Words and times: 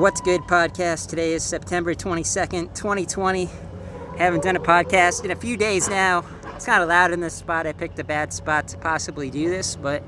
What's 0.00 0.22
Good 0.22 0.40
podcast. 0.44 1.10
Today 1.10 1.34
is 1.34 1.44
September 1.44 1.94
22nd, 1.94 2.74
2020. 2.74 3.50
Haven't 4.16 4.42
done 4.42 4.56
a 4.56 4.60
podcast 4.60 5.26
in 5.26 5.30
a 5.30 5.36
few 5.36 5.58
days 5.58 5.90
now. 5.90 6.24
It's 6.56 6.64
kind 6.64 6.82
of 6.82 6.88
loud 6.88 7.12
in 7.12 7.20
this 7.20 7.34
spot. 7.34 7.66
I 7.66 7.74
picked 7.74 7.98
a 7.98 8.04
bad 8.04 8.32
spot 8.32 8.66
to 8.68 8.78
possibly 8.78 9.28
do 9.28 9.50
this, 9.50 9.76
but 9.76 10.02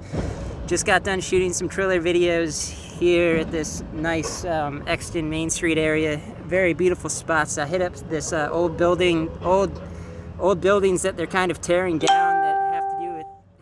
just 0.67 0.87
got 0.87 1.05
done 1.05 1.21
shooting 1.21 1.53
some 1.53 1.69
trailer 1.69 2.01
videos 2.01 2.71
here 2.71 3.37
at 3.37 3.51
this 3.51 3.85
nice 3.93 4.47
um, 4.47 4.83
Exton 4.87 5.29
Main 5.29 5.51
Street 5.51 5.77
area. 5.77 6.23
Very 6.47 6.73
beautiful 6.73 7.11
spots. 7.11 7.59
I 7.59 7.67
hit 7.67 7.83
up 7.83 7.95
this 8.09 8.33
uh, 8.33 8.49
old 8.51 8.79
building, 8.79 9.29
old 9.43 9.79
old 10.39 10.63
buildings 10.63 11.03
that 11.03 11.19
they're 11.19 11.27
kind 11.27 11.51
of 11.51 11.61
tearing 11.61 11.99
down 11.99 12.32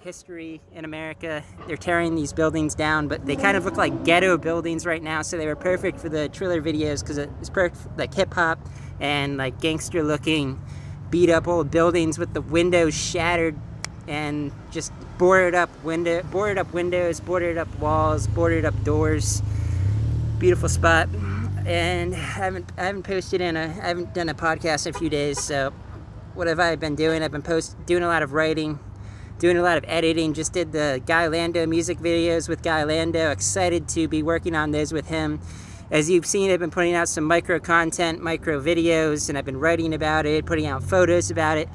history 0.00 0.60
in 0.72 0.84
America. 0.84 1.42
They're 1.66 1.76
tearing 1.76 2.14
these 2.14 2.32
buildings 2.32 2.74
down, 2.74 3.08
but 3.08 3.26
they 3.26 3.36
kind 3.36 3.56
of 3.56 3.64
look 3.64 3.76
like 3.76 4.04
ghetto 4.04 4.38
buildings 4.38 4.86
right 4.86 5.02
now. 5.02 5.22
So 5.22 5.36
they 5.36 5.46
were 5.46 5.56
perfect 5.56 6.00
for 6.00 6.08
the 6.08 6.28
Triller 6.28 6.60
videos 6.60 7.00
because 7.00 7.18
it 7.18 7.30
was 7.38 7.50
perfect 7.50 7.98
like 7.98 8.14
hip 8.14 8.34
hop 8.34 8.58
and 8.98 9.36
like 9.36 9.60
gangster 9.60 10.02
looking, 10.02 10.60
beat 11.10 11.30
up 11.30 11.46
old 11.46 11.70
buildings 11.70 12.18
with 12.18 12.34
the 12.34 12.40
windows 12.40 12.94
shattered 12.94 13.56
and 14.08 14.52
just 14.70 14.92
boarded 15.18 15.54
up 15.54 15.70
window, 15.84 16.22
boarded 16.24 16.58
up 16.58 16.72
windows, 16.72 17.20
boarded 17.20 17.58
up 17.58 17.68
walls, 17.78 18.26
boarded 18.26 18.64
up 18.64 18.82
doors. 18.82 19.42
Beautiful 20.38 20.68
spot. 20.68 21.08
And 21.66 22.14
I 22.14 22.18
haven't 22.18 22.72
I 22.78 22.84
haven't 22.84 23.02
posted 23.02 23.40
in 23.40 23.56
a 23.56 23.64
I 23.82 23.88
haven't 23.88 24.14
done 24.14 24.28
a 24.28 24.34
podcast 24.34 24.86
in 24.86 24.94
a 24.94 24.98
few 24.98 25.10
days, 25.10 25.38
so 25.38 25.72
what 26.34 26.46
have 26.46 26.58
I 26.58 26.74
been 26.76 26.94
doing? 26.94 27.22
I've 27.22 27.32
been 27.32 27.42
post 27.42 27.76
doing 27.86 28.02
a 28.02 28.06
lot 28.06 28.22
of 28.22 28.32
writing, 28.32 28.78
doing 29.40 29.56
a 29.56 29.62
lot 29.62 29.78
of 29.78 29.84
editing. 29.88 30.34
Just 30.34 30.52
did 30.52 30.70
the 30.70 31.00
Guy 31.06 31.26
Lando 31.26 31.66
music 31.66 31.98
videos 31.98 32.46
with 32.46 32.62
Guy 32.62 32.84
Lando. 32.84 33.30
Excited 33.30 33.88
to 33.88 34.06
be 34.06 34.22
working 34.22 34.54
on 34.54 34.70
those 34.70 34.92
with 34.92 35.08
him. 35.08 35.40
As 35.90 36.10
you've 36.10 36.26
seen, 36.26 36.50
I've 36.50 36.60
been 36.60 36.70
putting 36.70 36.94
out 36.94 37.08
some 37.08 37.24
micro 37.24 37.58
content, 37.58 38.22
micro 38.22 38.60
videos, 38.60 39.30
and 39.30 39.38
I've 39.38 39.46
been 39.46 39.58
writing 39.58 39.94
about 39.94 40.26
it, 40.26 40.44
putting 40.44 40.66
out 40.66 40.84
photos 40.84 41.30
about 41.30 41.56
it. 41.56 41.70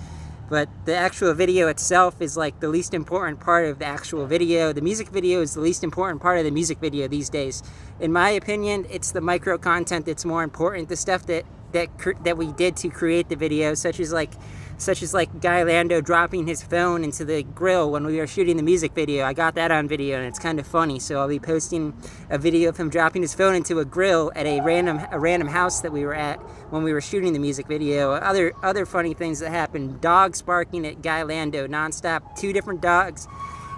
But 0.48 0.70
the 0.86 0.96
actual 0.96 1.34
video 1.34 1.68
itself 1.68 2.22
is 2.22 2.38
like 2.38 2.60
the 2.60 2.70
least 2.70 2.94
important 2.94 3.40
part 3.40 3.66
of 3.66 3.80
the 3.80 3.86
actual 3.86 4.28
video. 4.28 4.72
The 4.72 4.82
music 4.82 5.10
video 5.10 5.42
is 5.42 5.56
the 5.56 5.62
least 5.62 5.84
important 5.84 6.22
part 6.22 6.38
of 6.38 6.46
the 6.46 6.52
music 6.52 6.78
video 6.78 7.08
these 7.08 7.32
days. 7.32 7.64
In 8.00 8.14
my 8.14 8.30
opinion, 8.30 8.86
it's 8.92 9.12
the 9.12 9.22
micro 9.22 9.58
content 9.58 10.06
that's 10.06 10.24
more 10.24 10.44
important. 10.44 10.88
The 10.88 10.96
stuff 10.96 11.26
that 11.26 11.46
that 11.76 12.24
that 12.24 12.38
we 12.38 12.52
did 12.54 12.76
to 12.78 12.90
create 12.90 13.30
the 13.30 13.36
video, 13.36 13.74
such 13.76 14.00
as 14.00 14.12
like 14.12 14.32
such 14.78 15.02
as 15.02 15.14
like 15.14 15.42
Guy 15.42 15.64
Lando 15.64 16.02
dropping 16.02 16.48
his 16.48 16.62
phone 16.62 17.04
into 17.04 17.24
the 17.24 17.44
grill 17.44 17.92
when 17.92 18.06
we 18.06 18.18
were 18.18 18.28
shooting 18.28 18.58
the 18.58 18.64
music 18.64 18.94
video. 18.94 19.26
I 19.26 19.34
got 19.34 19.56
that 19.56 19.72
on 19.72 19.88
video 19.88 20.18
and 20.18 20.26
it's 20.26 20.40
kind 20.40 20.60
of 20.60 20.68
funny. 20.68 21.00
So 21.00 21.20
I'll 21.20 21.30
be 21.30 21.40
posting 21.40 21.94
a 22.30 22.38
video 22.38 22.70
of 22.70 22.78
him 22.78 22.90
dropping 22.90 23.22
his 23.22 23.34
phone 23.34 23.56
into 23.56 23.80
a 23.80 23.86
grill 23.86 24.32
at 24.36 24.46
a 24.46 24.60
random 24.62 25.00
a 25.12 25.20
random 25.20 25.48
house 25.48 25.82
that 25.82 25.92
we 25.92 26.04
were 26.04 26.16
at 26.16 26.38
when 26.72 26.84
we 26.84 26.92
were 26.92 27.02
shooting 27.02 27.34
the 27.34 27.40
music 27.40 27.68
video. 27.68 28.12
Other 28.12 28.54
other 28.64 28.86
funny 28.86 29.14
things 29.14 29.40
that 29.40 29.52
happened: 29.52 30.02
dogs 30.02 30.42
barking 30.42 30.86
at 30.86 31.02
Guy 31.02 31.24
Lando 31.24 31.68
nonstop. 31.68 32.36
Two 32.36 32.52
different 32.52 32.82
dogs. 32.82 33.28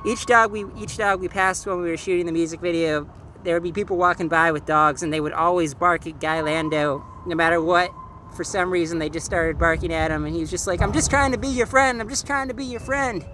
Each 0.05 0.25
dog 0.25 0.51
we 0.51 0.65
each 0.77 0.97
dog 0.97 1.19
we 1.19 1.27
passed 1.27 1.65
when 1.65 1.81
we 1.81 1.89
were 1.89 1.97
shooting 1.97 2.25
the 2.25 2.31
music 2.31 2.61
video. 2.61 3.09
There 3.43 3.55
would 3.55 3.63
be 3.63 3.71
people 3.71 3.97
walking 3.97 4.27
by 4.27 4.51
with 4.51 4.65
dogs, 4.65 5.03
and 5.03 5.13
they 5.13 5.19
would 5.19 5.33
always 5.33 5.73
bark 5.73 6.05
at 6.07 6.19
Guy 6.19 6.41
Lando, 6.41 7.05
no 7.25 7.35
matter 7.35 7.61
what. 7.61 7.91
For 8.35 8.43
some 8.43 8.69
reason 8.69 8.99
they 8.99 9.09
just 9.09 9.25
started 9.25 9.57
barking 9.57 9.91
at 9.91 10.11
him 10.11 10.25
and 10.25 10.35
he 10.35 10.41
was 10.41 10.51
just 10.51 10.67
like 10.67 10.79
i'm 10.79 10.93
just 10.93 11.09
trying 11.09 11.31
to 11.31 11.39
be 11.39 11.47
your 11.47 11.65
friend. 11.65 11.99
I'm 11.99 12.09
just 12.09 12.27
trying 12.27 12.49
to 12.49 12.53
be 12.53 12.65
your 12.65 12.79
friend. 12.79 13.25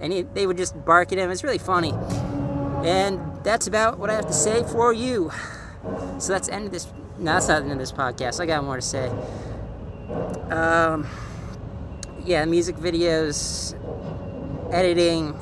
And 0.00 0.12
he, 0.12 0.22
they 0.22 0.46
would 0.46 0.56
just 0.56 0.82
bark 0.84 1.12
at 1.12 1.18
him. 1.18 1.30
It's 1.30 1.44
really 1.44 1.58
funny. 1.58 1.92
And 2.84 3.20
that's 3.44 3.66
about 3.66 3.98
what 3.98 4.08
i 4.08 4.14
have 4.14 4.26
to 4.26 4.32
say 4.32 4.62
for 4.62 4.92
you. 4.94 5.30
So 6.18 6.32
that's 6.32 6.46
the 6.46 6.54
end 6.54 6.66
of 6.66 6.72
this 6.72 6.86
no 7.18 7.32
that's 7.32 7.48
not 7.48 7.58
the 7.58 7.64
end 7.64 7.72
of 7.72 7.78
this 7.78 7.92
podcast. 7.92 8.40
I 8.40 8.46
got 8.46 8.64
more 8.64 8.76
to 8.76 8.82
say. 8.82 9.08
Um, 10.50 11.06
yeah 12.24 12.44
music 12.44 12.76
videos 12.76 13.74
editing 14.72 15.38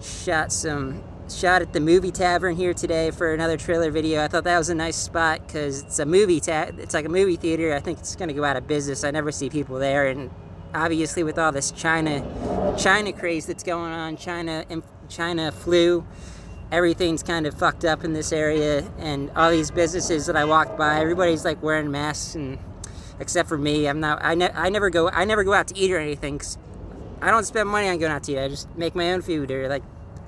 shot 0.00 0.50
some 0.52 1.02
shot 1.36 1.62
at 1.62 1.72
the 1.72 1.80
movie 1.80 2.10
tavern 2.10 2.56
here 2.56 2.74
today 2.74 3.10
for 3.10 3.32
another 3.32 3.56
trailer 3.56 3.90
video. 3.90 4.22
I 4.22 4.28
thought 4.28 4.44
that 4.44 4.58
was 4.58 4.68
a 4.68 4.74
nice 4.74 4.96
spot 4.96 5.46
because 5.46 5.82
it's 5.82 5.98
a 5.98 6.06
movie 6.06 6.40
ta- 6.40 6.70
it's 6.78 6.94
like 6.94 7.04
a 7.04 7.10
movie 7.10 7.36
theater. 7.36 7.74
I 7.74 7.80
think 7.80 7.98
it's 7.98 8.16
gonna 8.16 8.32
go 8.32 8.44
out 8.44 8.56
of 8.56 8.66
business. 8.66 9.04
I 9.04 9.10
never 9.10 9.32
see 9.32 9.50
people 9.50 9.78
there, 9.78 10.06
and 10.06 10.30
obviously 10.74 11.22
with 11.22 11.38
all 11.38 11.52
this 11.52 11.70
China 11.70 12.76
China 12.78 13.12
craze 13.12 13.46
that's 13.46 13.62
going 13.62 13.92
on, 13.92 14.16
China 14.16 14.64
China 15.08 15.52
flu, 15.52 16.06
everything's 16.70 17.22
kind 17.22 17.46
of 17.46 17.54
fucked 17.54 17.84
up 17.84 18.04
in 18.04 18.12
this 18.12 18.32
area, 18.32 18.90
and 18.98 19.30
all 19.36 19.50
these 19.50 19.70
businesses 19.70 20.26
that 20.26 20.36
I 20.36 20.44
walked 20.44 20.78
by, 20.78 21.00
everybody's 21.00 21.44
like 21.44 21.62
wearing 21.62 21.90
masks, 21.90 22.34
and 22.34 22.58
except 23.18 23.48
for 23.48 23.58
me, 23.58 23.86
I'm 23.86 24.00
not. 24.00 24.18
I, 24.22 24.34
ne- 24.34 24.52
I 24.52 24.68
never 24.68 24.90
go. 24.90 25.08
I 25.08 25.24
never 25.24 25.44
go 25.44 25.52
out 25.52 25.68
to 25.68 25.76
eat 25.76 25.92
or 25.92 25.98
anything. 25.98 26.40
I 27.22 27.30
don't 27.30 27.44
spend 27.44 27.68
money 27.68 27.88
on 27.88 27.98
going 27.98 28.12
out 28.12 28.22
to 28.24 28.32
eat. 28.32 28.38
I 28.38 28.48
just 28.48 28.74
make 28.76 28.94
my 28.94 29.12
own 29.12 29.22
food 29.22 29.50
or 29.50 29.68
like 29.68 29.82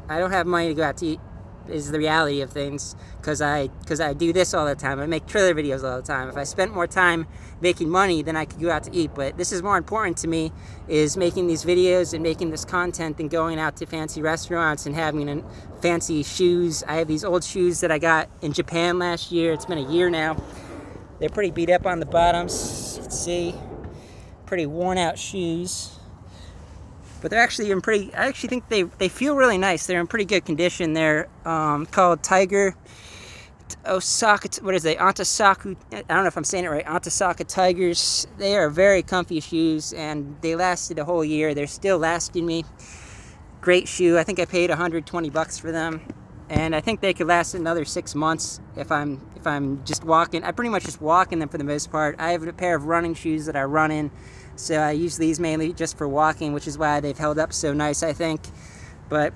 I 0.09 0.19
don't 0.19 0.33
have 0.33 0.47
money 0.47 0.69
to 0.69 0.75
go 0.75 0.83
out 0.83 0.97
to 0.99 1.07
eat 1.07 1.21
is 1.69 1.91
the 1.91 1.99
reality 1.99 2.41
of 2.41 2.51
things 2.51 2.97
because 3.19 3.41
I 3.41 3.69
because 3.69 4.01
I 4.01 4.13
do 4.13 4.33
this 4.33 4.55
all 4.55 4.67
the 4.67 4.75
time. 4.75 5.01
I 5.01 5.07
make 5.07 5.27
trailer 5.27 5.55
videos 5.55 5.89
all 5.89 5.97
the 5.97 6.07
time. 6.07 6.29
If 6.29 6.37
I 6.37 6.45
spent 6.45 6.75
more 6.75 6.87
time 6.87 7.27
making 7.61 7.89
money, 7.89 8.23
then 8.23 8.37
I 8.37 8.45
could 8.45 8.61
go 8.61 8.71
out 8.71 8.85
to 8.85 8.95
eat. 8.95 9.13
But 9.15 9.37
this 9.37 9.53
is 9.53 9.63
more 9.63 9.77
important 9.77 10.17
to 10.19 10.29
me 10.29 10.53
is 10.89 11.17
making 11.17 11.47
these 11.47 11.65
videos 11.65 12.13
and 12.15 12.23
making 12.23 12.51
this 12.51 12.65
content 12.65 13.17
than 13.17 13.29
going 13.29 13.59
out 13.59 13.77
to 13.77 13.87
fancy 13.87 14.23
restaurants 14.23 14.87
and 14.87 14.95
having 14.95 15.45
fancy 15.81 16.23
shoes. 16.23 16.83
I 16.87 16.97
have 16.97 17.09
these 17.09 17.25
old 17.25 17.45
shoes 17.45 17.81
that 17.81 17.91
I 17.91 17.99
got 17.99 18.29
in 18.41 18.53
Japan 18.53 18.99
last 18.99 19.33
year. 19.33 19.53
It's 19.53 19.67
been 19.67 19.79
a 19.79 19.91
year 19.91 20.11
now. 20.11 20.37
They're 21.21 21.29
pretty 21.29 21.53
beat 21.53 21.71
up 21.71 21.87
on 21.87 22.01
the 22.01 22.07
bottoms. 22.07 22.53
See, 23.11 23.55
pretty 24.47 24.67
worn 24.67 24.99
out 24.99 25.19
shoes 25.19 25.99
but 27.23 27.31
they're 27.31 27.41
actually 27.41 27.71
in 27.71 27.81
pretty. 27.81 28.13
I 28.15 28.27
actually 28.27 28.51
think 28.51 28.69
they 28.69 28.83
they 28.83 29.09
feel 29.09 29.37
really 29.37 29.59
nice. 29.59 29.87
They're 29.87 30.01
in 30.01 30.07
pretty 30.07 30.27
good 30.27 30.45
condition. 30.45 30.93
They're 30.93 31.29
um, 31.47 31.87
called 31.87 32.23
Tiger 32.23 32.75
Osaka. 33.87 34.49
What 34.63 34.75
is 34.75 34.83
they? 34.83 34.97
Antasaku. 34.97 35.77
I 35.93 36.03
don't 36.03 36.25
know 36.25 36.27
if 36.27 36.37
I'm 36.37 36.45
saying 36.45 36.65
it 36.65 36.69
right. 36.69 36.85
Antasaka 36.85 37.47
Tigers. 37.47 38.27
They 38.39 38.57
are 38.57 38.69
very 38.69 39.03
comfy 39.03 39.41
shoes, 39.41 39.93
and 39.93 40.37
they 40.43 40.57
lasted 40.57 40.99
a 40.99 41.05
whole 41.05 41.25
year. 41.25 41.55
They're 41.55 41.67
still 41.67 41.99
lasting 41.99 42.45
me. 42.45 42.65
Great 43.61 43.89
shoe. 43.89 44.19
I 44.19 44.25
think 44.25 44.41
I 44.41 44.45
paid 44.45 44.71
120 44.71 45.31
bucks 45.31 45.59
for 45.59 45.71
them, 45.71 46.01
and 46.49 46.75
I 46.75 46.81
think 46.81 47.01
they 47.01 47.15
could 47.15 47.27
last 47.27 47.55
another 47.55 47.85
six 47.85 48.15
months 48.15 48.61
if 48.77 48.93
I'm 48.93 49.21
if 49.37 49.47
I'm 49.47 49.85
just 49.85 50.05
walking. 50.05 50.45
I 50.45 50.53
pretty 50.53 50.71
much 50.71 50.85
just 50.85 51.01
walk 51.01 51.33
in 51.33 51.39
them 51.39 51.49
for 51.49 51.59
the 51.59 51.65
most 51.65 51.91
part. 51.91 52.17
I 52.19 52.33
have 52.33 52.47
a 52.47 52.53
pair 52.53 52.75
of 52.75 52.85
running 52.87 53.15
shoes 53.15 53.47
that 53.47 53.57
I 53.57 53.65
run 53.65 53.91
in 53.91 54.11
so 54.57 54.77
I 54.77 54.93
use 54.93 55.17
these 55.17 55.41
mainly 55.41 55.73
just 55.73 55.97
for 55.97 56.07
walking, 56.07 56.53
which 56.53 56.67
is 56.67 56.77
why 56.77 57.01
they've 57.01 57.17
held 57.17 57.39
up 57.39 57.53
so 57.53 57.73
nice, 57.73 58.03
I 58.03 58.13
think. 58.13 58.41
But 59.09 59.33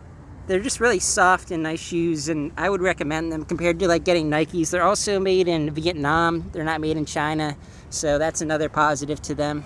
they're 0.46 0.60
just 0.60 0.78
really 0.78 0.98
soft 0.98 1.50
and 1.50 1.62
nice 1.62 1.80
shoes, 1.80 2.28
and 2.28 2.52
I 2.56 2.70
would 2.70 2.80
recommend 2.80 3.32
them 3.32 3.44
compared 3.44 3.78
to 3.80 3.88
like 3.88 4.04
getting 4.04 4.30
Nikes. 4.30 4.70
They're 4.70 4.82
also 4.82 5.18
made 5.18 5.48
in 5.48 5.70
Vietnam, 5.70 6.50
they're 6.52 6.64
not 6.64 6.80
made 6.80 6.96
in 6.96 7.06
China, 7.06 7.56
so 7.90 8.18
that's 8.18 8.40
another 8.40 8.68
positive 8.68 9.20
to 9.22 9.34
them. 9.34 9.64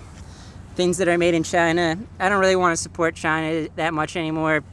Things 0.75 0.97
that 0.97 1.07
are 1.07 1.17
made 1.17 1.33
in 1.33 1.43
China, 1.43 1.97
I 2.19 2.29
don't 2.29 2.39
really 2.39 2.55
want 2.55 2.75
to 2.75 2.81
support 2.81 3.15
China 3.15 3.67
that 3.75 3.93
much 3.93 4.15
anymore. 4.15 4.63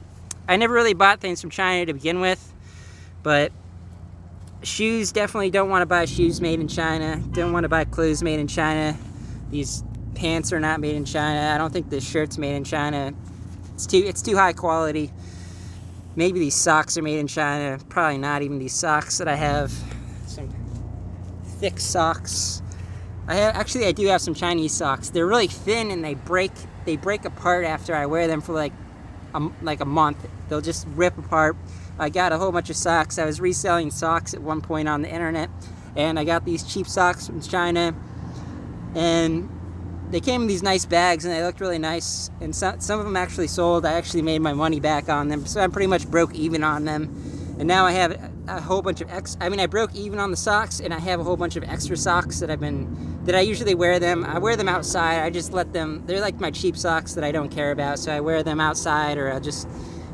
I 0.49 0.57
never 0.57 0.73
really 0.73 0.95
bought 0.95 1.21
things 1.21 1.41
from 1.41 1.51
China 1.51 1.85
to 1.87 1.93
begin 1.93 2.21
with, 2.21 2.55
but 3.23 3.53
shoes 4.63 5.13
definitely 5.13 5.51
don't 5.51 5.71
want 5.71 5.83
to 5.83 5.87
buy 5.87 6.05
shoes 6.05 6.41
made 6.41 6.61
in 6.61 6.69
China, 6.69 7.23
don't 7.33 7.53
want 7.53 7.65
to 7.65 7.69
buy 7.69 7.85
clothes 7.85 8.23
made 8.23 8.41
in 8.41 8.49
China. 8.49 8.97
These 9.51 9.83
pants 10.15 10.53
are 10.53 10.61
not 10.61 10.81
made 10.81 10.97
in 10.97 11.05
China. 11.05 11.55
I 11.55 11.59
don't 11.59 11.73
think 11.73 11.91
this 11.91 12.09
shirt's 12.09 12.39
made 12.39 12.55
in 12.55 12.65
China. 12.65 13.15
It's 13.75 13.87
too 13.87 13.99
it's 13.99 14.23
too 14.23 14.37
high 14.37 14.53
quality. 14.53 15.13
Maybe 16.17 16.41
these 16.41 16.57
socks 16.57 16.99
are 16.99 17.03
made 17.03 17.19
in 17.19 17.29
China. 17.29 17.79
Probably 17.89 18.19
not 18.19 18.43
even 18.43 18.59
these 18.59 18.75
socks 18.75 19.19
that 19.19 19.29
I 19.29 19.37
have. 19.37 19.73
Some 20.27 20.53
thick 21.45 21.79
socks. 21.79 22.61
I 23.29 23.37
have 23.37 23.55
actually 23.55 23.87
I 23.87 23.93
do 23.93 24.07
have 24.09 24.21
some 24.21 24.35
Chinese 24.35 24.75
socks. 24.75 25.11
They're 25.11 25.27
really 25.27 25.47
thin 25.47 25.91
and 25.91 26.05
they 26.05 26.15
break 26.15 26.51
they 26.85 26.97
break 26.97 27.25
apart 27.25 27.65
after 27.65 27.95
I 27.95 28.07
wear 28.07 28.27
them 28.27 28.41
for 28.41 28.53
like 28.53 28.73
a, 29.35 29.49
like 29.63 29.81
a 29.81 29.85
month. 29.85 30.27
They'll 30.49 30.61
just 30.61 30.87
rip 30.89 31.17
apart. 31.19 31.57
I 31.99 32.09
got 32.09 32.33
a 32.33 32.39
whole 32.39 32.53
bunch 32.53 32.71
of 32.71 32.77
socks. 32.77 33.19
I 33.19 33.25
was 33.25 33.41
reselling 33.41 33.91
socks 33.91 34.35
at 34.35 34.41
one 34.41 34.61
point 34.61 34.89
on 34.89 35.03
the 35.03 35.11
internet 35.11 35.51
and 35.97 36.19
I 36.19 36.25
got 36.25 36.45
these 36.45 36.63
cheap 36.63 36.87
socks 36.87 37.27
from 37.27 37.41
China 37.41 37.95
and 38.95 39.49
they 40.11 40.21
came 40.21 40.43
in 40.43 40.49
these 40.49 40.63
nice 40.63 40.87
bags 40.87 41.25
and 41.25 41.35
they 41.35 41.43
looked 41.43 41.61
really 41.61 41.79
nice. 41.79 42.31
And 42.41 42.55
some, 42.55 42.81
some 42.81 42.99
of 42.99 43.05
them 43.05 43.17
actually 43.17 43.49
sold. 43.49 43.85
I 43.85 43.93
actually 43.93 44.23
made 44.23 44.41
my 44.41 44.55
money 44.55 44.81
back 44.81 45.09
on 45.09 45.29
them. 45.29 45.45
So 45.47 45.61
I'm 45.61 45.71
pretty 45.71 45.87
much 45.87 46.09
broke 46.11 46.35
even 46.35 46.65
on 46.65 46.85
them. 46.85 47.57
And 47.59 47.67
now 47.67 47.87
I 47.87 47.93
have 47.93 48.31
a 48.47 48.61
whole 48.61 48.83
bunch 48.83 49.01
of 49.01 49.11
ex. 49.11 49.37
I 49.41 49.49
mean, 49.49 49.59
I 49.59 49.67
broke 49.67 49.95
even 49.95 50.21
on 50.21 50.31
the 50.31 50.37
socks, 50.37 50.79
and 50.79 50.95
I 50.95 51.01
have 51.01 51.19
a 51.19 51.25
whole 51.25 51.37
bunch 51.37 51.57
of 51.57 51.65
extra 51.65 51.97
socks 51.97 52.39
that 52.39 52.51
I've 52.51 52.61
been 52.61 53.25
that 53.25 53.35
I 53.35 53.41
usually 53.41 53.75
wear 53.75 53.99
them. 53.99 54.25
I 54.25 54.39
wear 54.39 54.55
them 54.55 54.69
outside. 54.69 55.23
I 55.25 55.31
just 55.31 55.53
let 55.53 55.73
them. 55.73 56.05
They're 56.07 56.21
like 56.21 56.39
my 56.39 56.53
cheap 56.53 56.77
socks 56.77 57.15
that 57.15 57.25
I 57.25 57.33
don't 57.33 57.51
care 57.51 57.73
about, 57.73 57.99
so 57.99 58.13
I 58.13 58.21
wear 58.21 58.45
them 58.45 58.61
outside, 58.61 59.19
or 59.19 59.33
I 59.33 59.41
just 59.41 59.69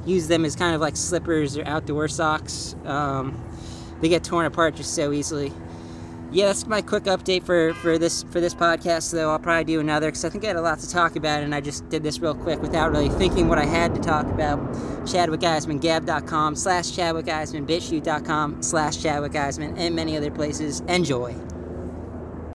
use 0.06 0.28
them 0.28 0.44
as 0.44 0.56
kind 0.56 0.74
of 0.74 0.80
like 0.80 0.96
slippers 0.96 1.56
or 1.56 1.66
outdoor 1.66 2.08
socks. 2.08 2.76
Um, 2.84 3.42
they 4.00 4.08
get 4.08 4.24
torn 4.24 4.46
apart 4.46 4.76
just 4.76 4.94
so 4.94 5.12
easily. 5.12 5.52
yeah, 6.32 6.46
that's 6.46 6.66
my 6.66 6.82
quick 6.82 7.04
update 7.04 7.44
for, 7.44 7.74
for 7.74 7.96
this 7.96 8.24
for 8.24 8.40
this 8.40 8.54
podcast. 8.54 9.12
Though 9.12 9.30
I'll 9.30 9.38
probably 9.38 9.64
do 9.64 9.80
another 9.80 10.08
because 10.08 10.24
I 10.24 10.30
think 10.30 10.44
I 10.44 10.48
had 10.48 10.56
a 10.56 10.60
lot 10.62 10.80
to 10.80 10.90
talk 10.90 11.16
about, 11.16 11.42
and 11.42 11.54
I 11.54 11.60
just 11.60 11.88
did 11.88 12.02
this 12.02 12.18
real 12.18 12.34
quick 12.34 12.60
without 12.60 12.90
really 12.90 13.08
thinking 13.08 13.48
what 13.48 13.58
I 13.58 13.64
had 13.64 13.94
to 13.94 14.00
talk 14.00 14.26
about. 14.26 14.58
Chadwick 15.06 15.40
Eisman, 15.40 15.80
gab.com 15.80 16.56
slash 16.56 16.94
Chadwick 16.94 17.26
Eisman, 17.26 17.66
bitchute.com 17.66 18.62
slash 18.62 19.00
Chadwick 19.00 19.32
Eisman, 19.32 19.78
and 19.78 19.94
many 19.94 20.16
other 20.16 20.30
places. 20.30 20.80
Enjoy. 20.88 21.53